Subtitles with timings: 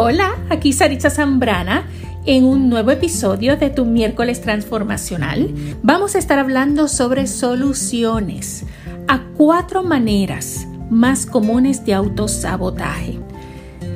[0.00, 1.88] Hola, aquí Saritza Zambrana
[2.24, 5.52] en un nuevo episodio de tu miércoles transformacional.
[5.82, 8.64] Vamos a estar hablando sobre soluciones
[9.08, 13.18] a cuatro maneras más comunes de autosabotaje.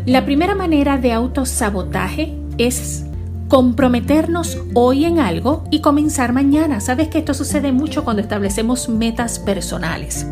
[0.05, 3.05] La primera manera de autosabotaje es
[3.47, 6.81] comprometernos hoy en algo y comenzar mañana.
[6.81, 10.27] Sabes que esto sucede mucho cuando establecemos metas personales.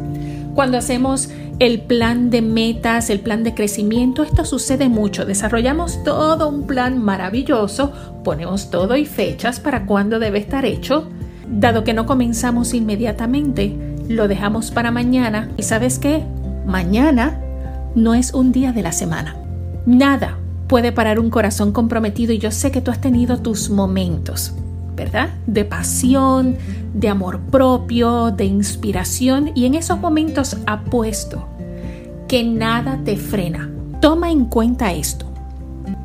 [0.57, 1.31] Cuando hacemos
[1.61, 5.27] el plan de metas, el plan de crecimiento, esto sucede mucho.
[5.27, 7.93] Desarrollamos todo un plan maravilloso,
[8.25, 11.11] ponemos todo y fechas para cuándo debe estar hecho.
[11.47, 13.77] Dado que no comenzamos inmediatamente,
[14.09, 15.51] lo dejamos para mañana.
[15.59, 16.25] ¿Y sabes qué?
[16.65, 17.39] Mañana
[17.95, 19.37] no es un día de la semana.
[19.85, 24.55] Nada puede parar un corazón comprometido y yo sé que tú has tenido tus momentos,
[25.01, 25.31] ¿verdad?
[25.47, 26.59] De pasión,
[26.93, 31.47] de amor propio, de inspiración y en esos momentos apuesto
[32.29, 33.71] que nada te frena.
[34.03, 35.25] Toma en cuenta esto.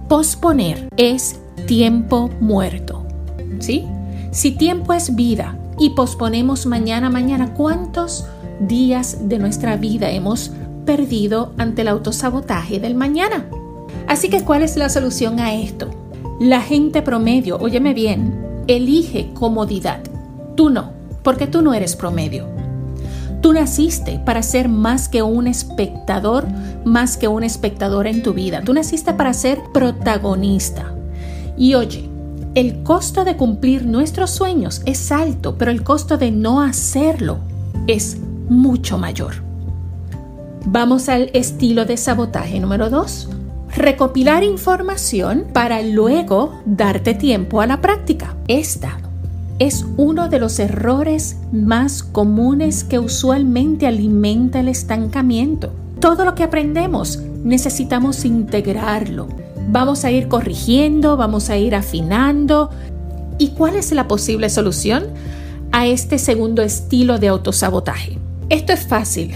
[0.08, 3.06] Posponer es tiempo muerto.
[3.59, 3.86] ¿Sí?
[4.31, 8.25] Si tiempo es vida y posponemos mañana, mañana, ¿cuántos
[8.62, 10.52] días de nuestra vida hemos
[10.86, 13.45] perdido ante el autosabotaje del mañana?
[14.08, 15.89] Así que, ¿cuál es la solución a esto?
[16.39, 20.02] La gente promedio, óyeme bien, elige comodidad.
[20.55, 20.91] Tú no,
[21.23, 22.47] porque tú no eres promedio.
[23.41, 26.47] Tú naciste para ser más que un espectador,
[26.83, 28.61] más que un espectador en tu vida.
[28.63, 30.95] Tú naciste para ser protagonista.
[31.57, 32.09] Y oye,
[32.55, 37.39] el costo de cumplir nuestros sueños es alto, pero el costo de no hacerlo
[37.88, 38.17] es
[38.50, 39.44] mucho mayor.
[40.66, 43.29] Vamos al estilo de sabotaje número 2
[43.76, 48.36] recopilar información para luego darte tiempo a la práctica.
[48.48, 48.98] Esta
[49.59, 55.73] es uno de los errores más comunes que usualmente alimenta el estancamiento.
[56.00, 59.28] Todo lo que aprendemos necesitamos integrarlo.
[59.70, 62.70] Vamos a ir corrigiendo, vamos a ir afinando.
[63.38, 65.08] ¿Y cuál es la posible solución
[65.72, 68.19] a este segundo estilo de autosabotaje?
[68.50, 69.34] Esto es fácil.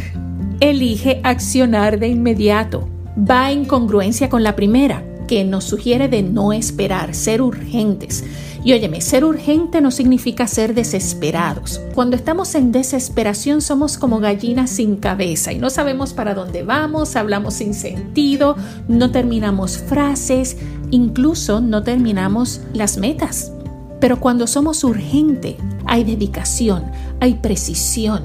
[0.60, 2.88] Elige accionar de inmediato
[3.28, 8.24] va en congruencia con la primera, que nos sugiere de no esperar, ser urgentes.
[8.62, 11.80] Y óyeme, ser urgente no significa ser desesperados.
[11.94, 17.16] Cuando estamos en desesperación somos como gallinas sin cabeza y no sabemos para dónde vamos,
[17.16, 20.58] hablamos sin sentido, no terminamos frases,
[20.90, 23.52] incluso no terminamos las metas.
[23.98, 25.56] Pero cuando somos urgente,
[25.86, 26.84] hay dedicación,
[27.20, 28.24] hay precisión,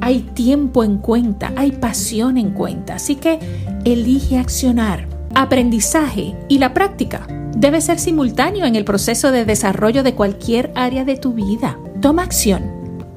[0.00, 2.96] hay tiempo en cuenta, hay pasión en cuenta.
[2.96, 3.38] Así que
[3.84, 5.08] elige accionar.
[5.34, 11.04] Aprendizaje y la práctica debe ser simultáneo en el proceso de desarrollo de cualquier área
[11.04, 11.78] de tu vida.
[12.00, 12.62] Toma acción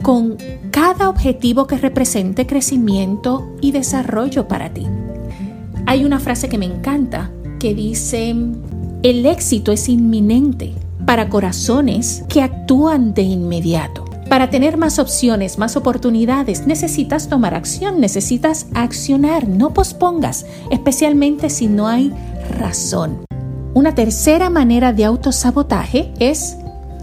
[0.02, 0.38] con
[0.72, 4.86] cada objetivo que represente crecimiento y desarrollo para ti.
[5.86, 8.36] Hay una frase que me encanta que dice,
[9.04, 10.74] el éxito es inminente
[11.06, 14.07] para corazones que actúan de inmediato.
[14.30, 21.68] Para tener más opciones, más oportunidades, necesitas tomar acción, necesitas accionar, no pospongas, especialmente si
[21.68, 22.14] no hay
[22.60, 23.26] razón.
[23.74, 26.58] Una tercera manera de autosabotaje es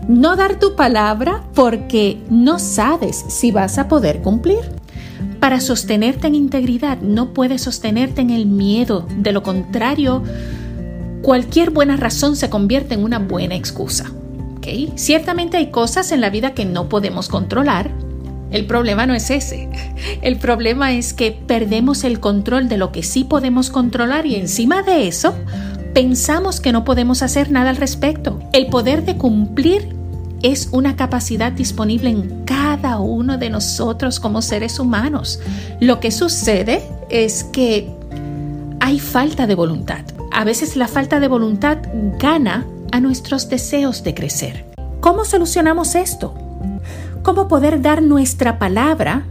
[0.06, 4.60] no dar tu palabra porque no sabes si vas a poder cumplir.
[5.40, 10.22] Para sostenerte en integridad no puedes sostenerte en el miedo, de lo contrario,
[11.22, 14.12] cualquier buena razón se convierte en una buena excusa.
[14.94, 17.90] Ciertamente hay cosas en la vida que no podemos controlar.
[18.50, 19.68] El problema no es ese.
[20.22, 24.82] El problema es que perdemos el control de lo que sí podemos controlar y encima
[24.82, 25.34] de eso
[25.92, 28.40] pensamos que no podemos hacer nada al respecto.
[28.52, 29.88] El poder de cumplir
[30.42, 35.40] es una capacidad disponible en cada uno de nosotros como seres humanos.
[35.80, 37.90] Lo que sucede es que
[38.80, 40.04] hay falta de voluntad.
[40.32, 41.78] A veces la falta de voluntad
[42.18, 44.66] gana a nuestros deseos de crecer.
[45.00, 46.32] ¿Cómo solucionamos esto?
[47.24, 49.26] ¿Cómo poder dar nuestra palabra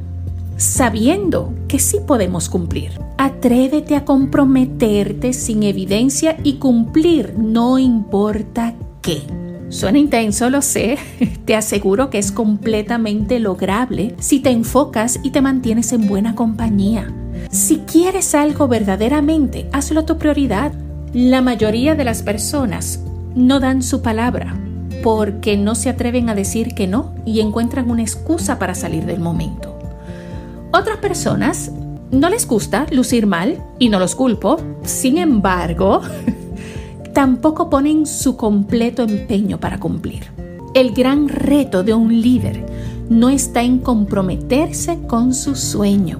[0.57, 2.91] sabiendo que sí podemos cumplir?
[3.17, 9.21] Atrévete a comprometerte sin evidencia y cumplir, no importa qué.
[9.69, 10.97] Suena intenso, lo sé,
[11.45, 17.13] te aseguro que es completamente lograble si te enfocas y te mantienes en buena compañía.
[17.49, 20.73] Si quieres algo verdaderamente, hazlo tu prioridad.
[21.13, 22.99] La mayoría de las personas
[23.35, 24.55] no dan su palabra
[25.03, 29.19] porque no se atreven a decir que no y encuentran una excusa para salir del
[29.19, 29.77] momento.
[30.71, 31.71] Otras personas
[32.09, 36.01] no les gusta lucir mal y no los culpo, sin embargo,
[37.13, 40.31] tampoco ponen su completo empeño para cumplir.
[40.73, 42.65] El gran reto de un líder
[43.09, 46.19] no está en comprometerse con su sueño,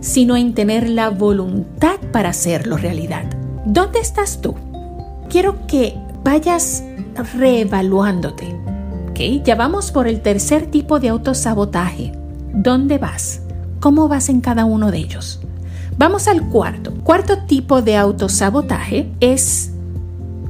[0.00, 3.24] sino en tener la voluntad para hacerlo realidad.
[3.66, 4.54] ¿Dónde estás tú?
[5.28, 5.94] Quiero que
[6.24, 6.82] vayas
[7.36, 8.58] reevaluándote.
[9.10, 9.42] ¿Okay?
[9.44, 12.12] Ya vamos por el tercer tipo de autosabotaje.
[12.52, 13.42] ¿Dónde vas?
[13.78, 15.40] ¿Cómo vas en cada uno de ellos?
[15.96, 16.92] Vamos al cuarto.
[17.04, 19.72] Cuarto tipo de autosabotaje es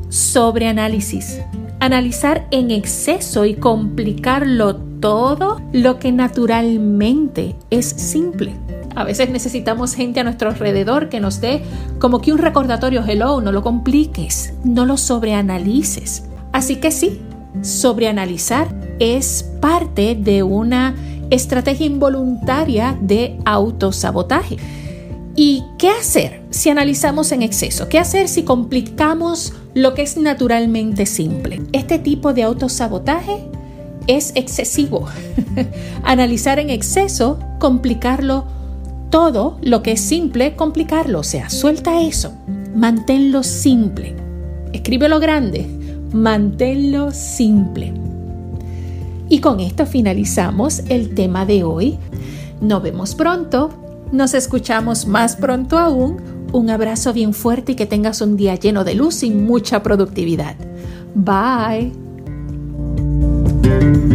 [0.08, 1.40] sobreanálisis.
[1.80, 4.72] Analizar en exceso y complicarlo
[5.04, 8.54] todo lo que naturalmente es simple.
[8.94, 11.62] A veces necesitamos gente a nuestro alrededor que nos dé
[11.98, 16.24] como que un recordatorio, hello, no lo compliques, no lo sobreanalices.
[16.52, 17.20] Así que sí,
[17.60, 20.94] sobreanalizar es parte de una
[21.28, 24.56] estrategia involuntaria de autosabotaje.
[25.36, 27.90] ¿Y qué hacer si analizamos en exceso?
[27.90, 31.60] ¿Qué hacer si complicamos lo que es naturalmente simple?
[31.72, 33.50] Este tipo de autosabotaje
[34.06, 35.06] es excesivo.
[36.02, 38.44] Analizar en exceso, complicarlo
[39.10, 41.20] todo lo que es simple, complicarlo.
[41.20, 42.32] O sea, suelta eso.
[42.74, 44.14] Manténlo simple.
[44.72, 45.66] Escríbelo grande.
[46.12, 47.92] Manténlo simple.
[49.28, 51.98] Y con esto finalizamos el tema de hoy.
[52.60, 53.84] Nos vemos pronto
[54.14, 56.18] nos escuchamos más pronto aún.
[56.52, 60.54] Un abrazo bien fuerte y que tengas un día lleno de luz y mucha productividad.
[61.14, 62.03] Bye.
[63.64, 64.13] Thank you.